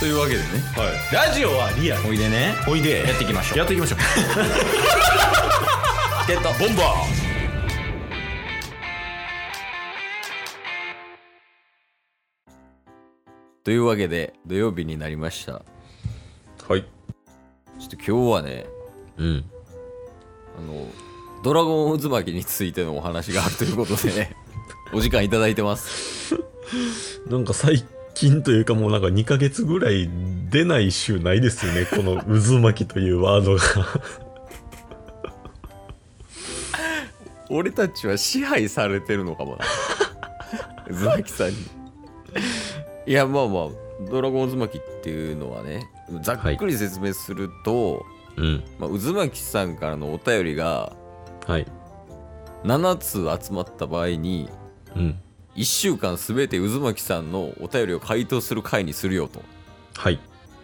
[0.00, 0.44] というわけでね。
[0.78, 0.92] はい、
[1.28, 2.08] ラジオはリアル。
[2.08, 2.54] おいでね。
[2.66, 3.06] おいで。
[3.06, 3.58] やっていきましょう。
[3.58, 3.98] やっていきましょう。
[6.26, 6.48] ゲット。
[6.58, 6.94] ボンバ
[13.62, 15.52] というわけで土曜日になりました。
[15.52, 15.62] ー
[16.66, 16.86] はい。
[17.78, 18.64] ちょっと今日はね
[19.18, 19.44] うん。
[20.58, 20.88] あの
[21.44, 24.34] ドラゴン渦巻きについてのお話があるということでね。
[24.94, 26.36] お時間いただいてます。
[27.28, 30.08] なんか最近というかもうなんか2ヶ月ぐらい
[30.50, 31.86] 出ない週ないですよね。
[31.86, 33.62] この渦巻きというワードが。
[37.48, 39.64] 俺たちは支配されてるのかもな。
[40.86, 41.56] 渦巻きさんに。
[43.06, 43.68] いやまあまあ
[44.10, 45.88] ドラゴン渦巻きっていうのはね
[46.22, 48.04] ざっくり説明すると、
[48.36, 48.64] うん。
[48.78, 50.92] まあ、渦巻きさんからのお便りが
[51.46, 51.66] はい。
[52.64, 54.48] 7つ集まった場合に
[54.94, 55.18] うん
[55.60, 59.42] 1週間すべて渦巻きさんのお便りを回答する回にするよと。
[59.94, 60.18] はい。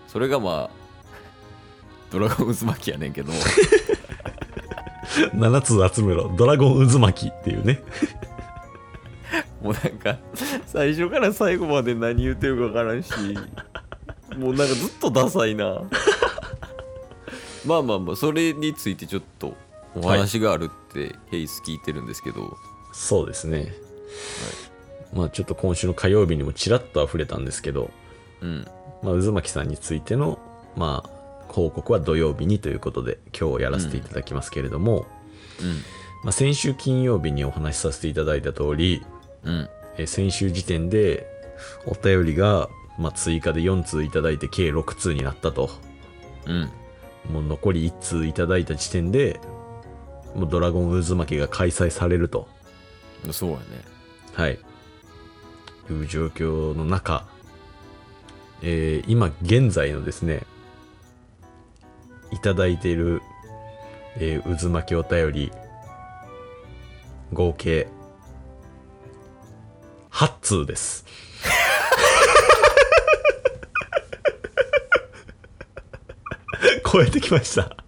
[0.08, 0.76] それがまあ
[2.10, 3.30] ドラゴン渦巻きやねんけど。
[5.34, 6.34] 7つ集めろ。
[6.34, 7.82] ドラゴン渦巻きっていうね。
[9.62, 10.18] もうなんか
[10.64, 13.12] 最初から最後まで何言ってるか分からんし。
[14.38, 15.82] もうなんかずっとダサいな。
[17.66, 19.54] まあまあまあそれについてちょっと
[19.94, 22.56] お話があるってヘイス聞いてるんですけど、
[22.94, 23.74] そうですね、
[25.16, 27.90] まあちょっと今週の火曜日にもちらっと溢れたんですけど、
[28.42, 28.66] うん。
[29.02, 30.38] まあ、渦巻さんについての、
[30.76, 35.06] まあ、報告は土曜日にということで今日やらせていただきますけれども、
[36.22, 39.02] まあ、先週金曜日にお話しさせていただいた通り、
[39.44, 39.54] うん。
[39.54, 41.26] うんえー先週時点で
[41.86, 45.70] お便りが、まあ、追加で4通いただいて計6通になったと。
[46.44, 46.70] うん。
[47.32, 49.40] もう残り1通いただいた時点で
[50.34, 52.46] もうドラゴン渦巻きが開催されると。
[53.30, 53.64] そうやね。
[54.34, 54.58] はい
[55.92, 57.26] いう状況の中、
[58.62, 60.42] えー今現在のですね
[62.32, 63.22] いただいている、
[64.16, 65.52] えー渦巻きお便り
[67.32, 67.88] 合計
[70.10, 71.04] 8通です。
[76.90, 77.85] 超えてきました。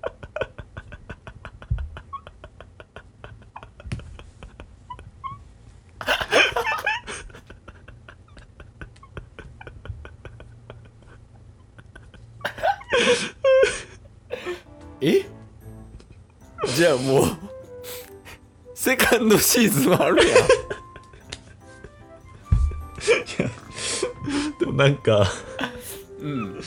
[19.48, 20.38] シーズンあるやん。
[24.60, 25.26] でもなんか
[26.20, 26.52] うん。
[26.52, 26.62] なんか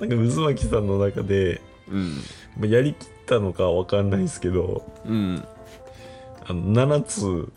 [0.00, 2.18] 渦巻さんの中でうん。
[2.58, 5.44] まあやりきったのかわかんないですけどうん。
[6.46, 7.52] あの7つ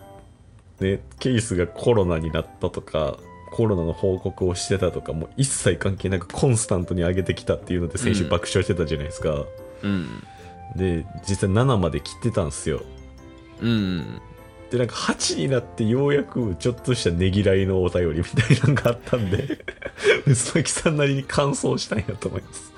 [0.80, 3.18] ねケースがコロナになったとか
[3.52, 9.46] コロナの報告をしてたとかもう一切関係なくコンスタントに上げてきたっていうので先週うん爆笑してたじゃないですか、
[9.84, 10.24] うん。
[10.76, 12.82] で実際7まで切ってたんですよ。
[13.62, 14.22] うん
[14.72, 19.64] でなんか8になってようやくちょっとしたねぎらいのお便りみたいなのがあったんで
[20.26, 22.74] 渦巻さんなりに感想したんやと思います。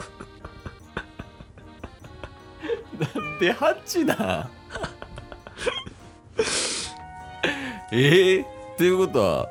[3.39, 4.49] で8な？
[7.91, 8.45] ええっ
[8.77, 9.49] ていうことは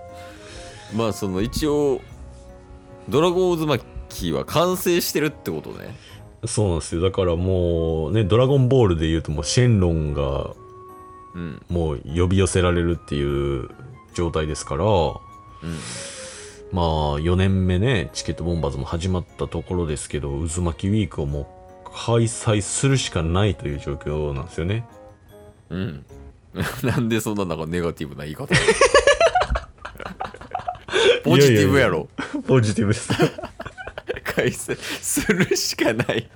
[0.94, 2.00] まあその一応
[3.08, 5.96] ドラゴン渦巻きは完成してるってことね。
[6.44, 7.00] そうなんですよ。
[7.00, 10.50] だからもうねドラゴンボールで言うともうシェンロンが
[11.36, 13.68] うんもう呼び寄せられるっていう
[14.14, 15.20] 状態ですから、うん
[16.72, 16.84] まあ
[17.20, 21.42] 4年目ねチケットボンバーズも始まったところですけど渦巻きウィークをも
[21.86, 24.84] う開催するしかないという状況なんですよね。
[25.70, 26.04] うん。
[26.82, 28.52] なんでそんななんかネガティブな言い方？
[31.22, 32.08] ポジティブやろ。
[32.46, 33.08] ポジティブです。
[34.34, 36.28] 開催するしかない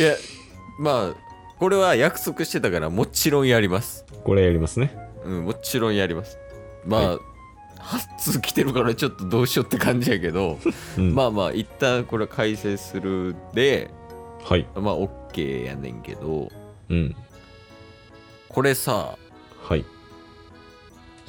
[0.00, 0.14] いや
[0.78, 4.06] まあこれは約束してたからもちろんやります。
[4.24, 4.96] これやりますね。
[5.26, 6.38] うんもちろんやります。
[6.86, 7.18] まあ、は
[7.76, 10.58] 8通来てるからちょっとどうしようって感じやけど、
[10.96, 11.14] うん。
[11.14, 13.90] まあまあ一旦これは改正するで
[14.42, 14.66] はい。
[14.74, 16.48] まあ OK やねんけど
[16.88, 17.14] うん。
[18.48, 19.18] これさ
[19.62, 19.80] はい。
[19.80, 19.84] い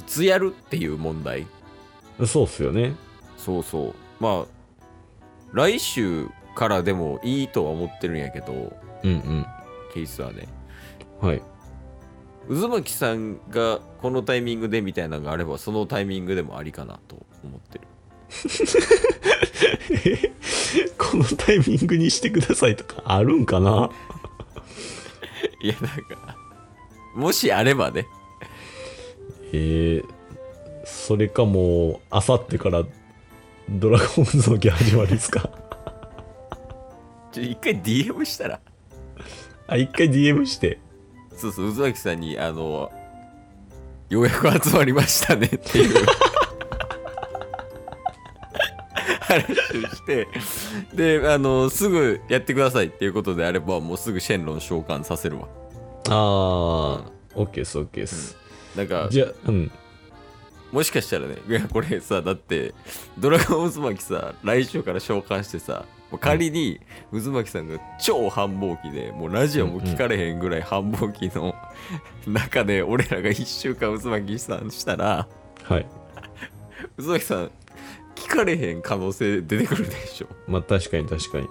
[0.07, 1.45] つやるっていう問題？
[2.25, 2.93] そうっすよね。
[3.37, 3.95] そうそう。
[4.21, 4.85] まあ
[5.51, 6.29] 来週
[6.61, 8.71] からでもいいとは思ってるんやけど
[9.01, 9.43] うん
[9.95, 10.47] ケースはね。
[11.19, 11.41] うんはい。
[12.47, 17.87] 渦巻さんがこのタイミングでみたいなのがあればそのタイミングでもありかなと思ってる。
[20.99, 23.89] このタイミングにしてくださいとかあるんかな？
[25.63, 26.37] いやなんか
[27.15, 28.05] もしあればね。
[29.51, 30.05] えー、
[30.85, 32.83] それかもうあさってから
[33.67, 35.49] ドラゴンズの木始まりですか？
[37.31, 38.59] ちょ一回 DM したら。
[39.67, 40.79] あ一回 DM して。
[41.35, 42.91] そうそう渦巻さんにあの
[44.09, 46.05] ようやく集まりましたねっていう。
[49.21, 50.27] 話をして。
[50.93, 55.47] であのすぐやってくださいっていうことであればもうすぐシェンロン召喚させるわ。
[56.09, 58.35] ああ OK です OK です、
[58.75, 59.71] なんかじゃあうん。
[60.71, 62.73] もしかしたらねいやこれさだって
[63.17, 65.85] ドラゴン渦巻きさ来週から召喚してさ
[66.17, 66.79] 仮に
[67.11, 71.55] 渦巻さんが超繁忙期でもうラジオも聞かれへんぐらい繁忙期の
[72.27, 75.27] 中で俺らが1週間渦巻きさんしたら
[75.63, 75.85] はい。
[76.97, 77.51] 渦巻さん
[78.15, 80.27] 聞かれへん可能性出てくるでしょ。
[80.47, 81.47] まあ確かに確かに。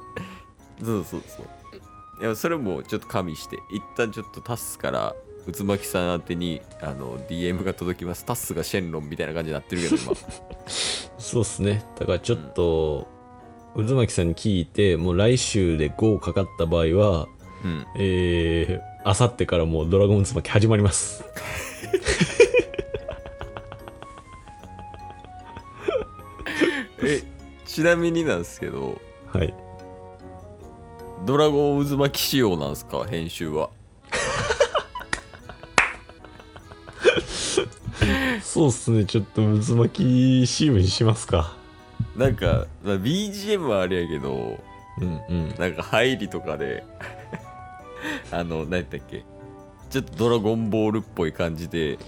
[0.82, 2.24] そうそうそう。
[2.24, 5.14] いやそれもちょっと加味して一旦ちょっとタスから
[5.52, 8.24] 渦巻さん宛てにあの DM が届きます。
[8.24, 10.12] タスがシェンロンみたいな感じになってるけど今。
[11.18, 11.84] そうっすね。
[11.98, 13.08] だからちょっと、
[13.76, 17.28] 渦巻さんに聞いてもう来週で5かかった場合は
[17.64, 17.86] うん。
[17.96, 21.24] えー、あさってからもうドラゴンズ巻き始まります。
[27.02, 27.22] え
[27.66, 29.00] ちなみになんですけど
[29.32, 29.54] はい。
[31.26, 33.04] ドラゴン渦巻き仕様なんですか？
[33.04, 33.68] 編集は。
[38.42, 39.04] そうっすね。
[39.04, 40.02] ちょっと渦巻
[40.42, 41.54] き CM にしますか
[42.16, 44.58] なんかまあ BGM はあれやけど
[45.00, 45.54] うんうん。
[45.58, 46.84] なんか入りとかで
[48.32, 49.24] あの何やったっけ？
[49.90, 51.98] ちょっとドラゴンボールっぽい感じで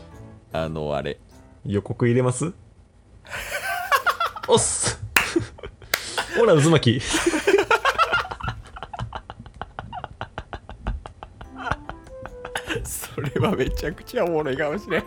[0.53, 1.19] あのあれ。
[1.65, 2.53] 予告入れます？
[4.49, 5.01] おっす！
[6.37, 7.07] ほら渦巻き。
[12.85, 15.05] それはめちゃくちゃおもろいかもしれん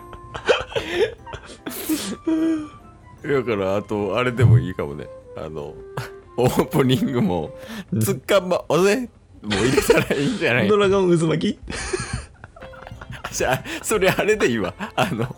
[3.26, 5.06] だからあとあれでもいいかもね。
[5.36, 5.74] あの
[6.38, 7.50] オープニングも
[8.00, 9.08] 「つっかんまおぜ」
[9.42, 10.68] もう入れたらいいんじゃない？
[10.68, 11.58] ドラゴン渦巻き？
[13.34, 14.74] じゃあそれあれでいいわ。
[14.94, 15.34] あの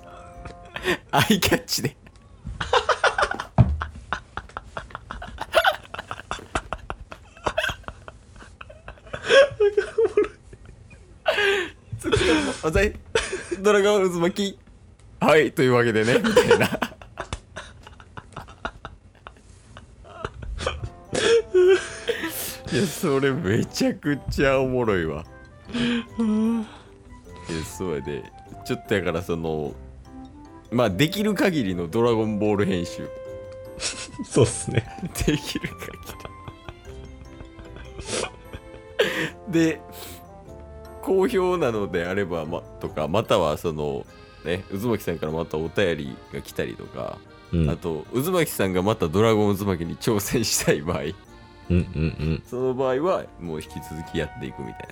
[1.10, 1.96] アイキャッチで。
[12.64, 12.94] おぜ
[13.60, 14.58] ドラゴン渦巻き？
[15.20, 16.77] はいというわけでねみたいな
[22.78, 25.24] やそれめちゃくちゃおもろいわ。
[25.74, 25.78] い
[27.52, 28.22] やそうやで。
[28.64, 29.72] ちょっとやからその
[30.70, 33.08] まあできる限りの「ドラゴンボール」編集。
[34.28, 34.86] そうっすね。
[35.26, 35.76] できる限
[39.48, 39.80] りで
[41.00, 44.04] 好評なのであれば、ま、とかまたはその
[44.44, 47.18] ね渦巻さんからまたお便りが来たりとか、
[47.52, 47.70] うん。
[47.70, 51.04] あと渦巻さんがまたドラゴン渦巻きに挑戦したい場合
[51.70, 52.42] うんうんうん。
[52.46, 54.88] その場合はもう引き続きやっていくみたい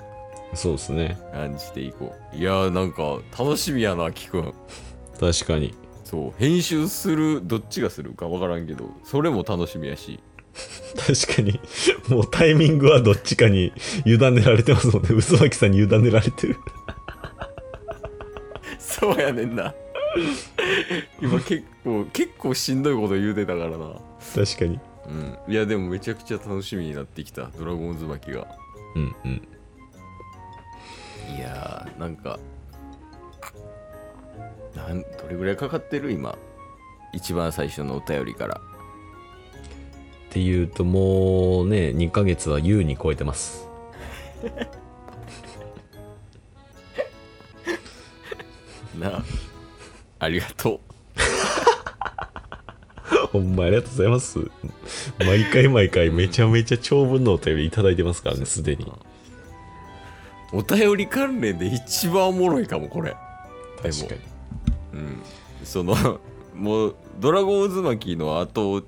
[0.54, 1.18] そうっすね。
[1.32, 2.36] な感じでいこう。
[2.36, 4.54] いやーなんか楽しみやなキくん
[5.18, 5.74] 確かに。
[6.04, 10.20] そう編集するどっちがするか分からんけどそれも楽しみやし。
[10.96, 11.60] 確かに。
[12.08, 13.72] もうタイミングはどっちかに
[14.04, 15.08] 委ねられてますもんね。
[15.08, 16.56] 渦巻さんに委ねられてる。
[18.78, 19.74] そうやねんな。
[21.20, 24.00] 今結構結構しんどいこと言うてたからな。
[24.34, 25.38] 確かにうん。
[25.52, 28.46] いやでもめちゃくちゃ楽しみになってきたドラゴンズ巻きが。
[28.94, 29.48] うんうん。
[31.36, 32.38] いやーなんか
[34.74, 36.12] なんどれぐらいかかってる？
[36.12, 36.36] 今。
[37.12, 38.60] 一番最初のお便りから。
[40.28, 43.66] っていうともうね2ヶ月は優に超えてます。
[48.98, 49.22] なあ
[50.18, 50.80] ありがと
[53.32, 54.38] ほんまありがとうございます。
[55.18, 58.84] 毎回毎回めちゃめちゃ長文のお便りいただいてますからねすでに。
[60.52, 63.16] うお便り関連で一番おもろいかもこれ。
[63.82, 64.20] 確かに。
[64.94, 65.22] うん。
[65.64, 66.20] その
[66.54, 68.78] もうドラゴン渦巻きの後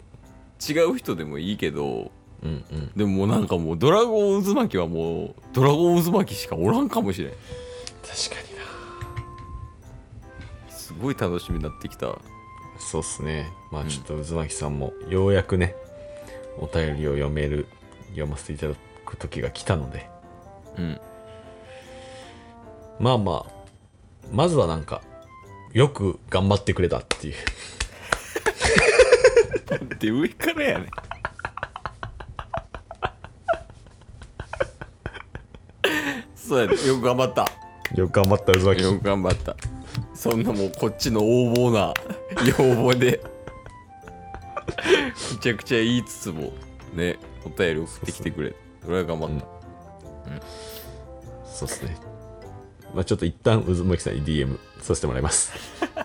[0.68, 2.10] 違う人でもいいけど
[2.42, 2.90] うんうん。
[2.96, 7.30] でももうなんかもうドラゴン渦巻きはもうドラゴン渦巻きしかおらんかもしれん。
[7.30, 8.56] 確かに
[10.70, 10.72] な。
[10.72, 12.18] すごい楽しみになってきた
[12.78, 13.50] そうっすね。
[13.70, 15.74] まあちょっと渦巻さんもようやくね
[16.58, 17.66] お便りを読める
[18.10, 20.08] 読ませていただく時が来たので。
[20.76, 21.00] うん。
[22.98, 23.52] まあまあ
[24.32, 25.02] まずはなんか
[25.72, 27.34] よく頑張ってくれたっていう。
[29.98, 30.88] で上からやねん。
[36.34, 37.46] そうやでよく頑張った。
[37.94, 39.56] よく頑張った渦巻よく頑張った。
[40.14, 41.92] そんなもうこっちの横暴な
[42.58, 43.20] 要望で。
[45.32, 46.52] めちゃくちゃ言いつつも
[46.94, 48.54] ねお便り送ってきてくれ。
[48.86, 49.46] 俺は頑張った、
[51.46, 51.96] そうっすね。
[52.94, 55.52] まあちょっと一旦渦巻さんに DM させてもらいます。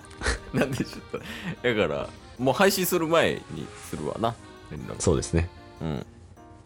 [0.54, 4.36] なんでちょっとだからもう配信する前にするわな。
[4.72, 4.96] 連絡。
[5.00, 5.50] そうですね。
[5.82, 6.06] うん。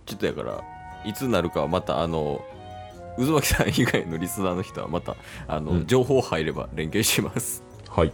[0.06, 0.64] ちょっとやから
[1.06, 2.44] いつになるかはまたあの
[3.18, 5.16] 渦巻さん以外のリスナーの人はまた
[5.48, 5.88] あの、うん。
[5.88, 7.64] 情報入れば連携します。
[7.90, 8.14] はい。